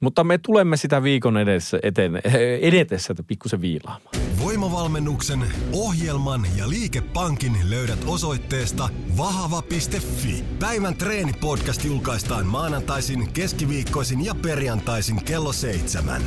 mutta 0.00 0.24
me 0.24 0.38
tulemme 0.38 0.76
sitä 0.76 1.02
viikon 1.02 1.36
edessä, 1.36 1.78
eten, 1.82 2.20
edetessä 2.70 3.14
pikkusen 3.26 3.60
viilaamaan. 3.60 4.21
Voimavalmennuksen, 4.42 5.52
ohjelman 5.72 6.46
ja 6.56 6.68
liikepankin 6.68 7.70
löydät 7.70 7.98
osoitteesta 8.06 8.88
vahava.fi. 9.16 10.44
Päivän 10.58 10.96
treenipodcast 10.96 11.84
julkaistaan 11.84 12.46
maanantaisin, 12.46 13.32
keskiviikkoisin 13.32 14.24
ja 14.24 14.34
perjantaisin 14.34 15.24
kello 15.24 15.52
seitsemän. 15.52 16.22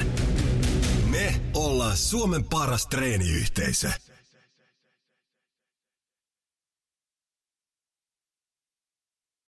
Me 1.09 1.41
ollaan 1.53 1.97
Suomen 1.97 2.43
paras 2.43 2.87
treeniyhteisö. 2.87 3.89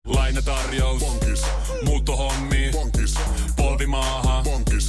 Lainatarjous. 0.07 1.00
Bonkis. 1.00 1.42
Muuttohommi. 1.85 2.70
Bonkis. 2.72 3.14
Polvimaaha. 3.57 4.42
Bonkis. 4.42 4.88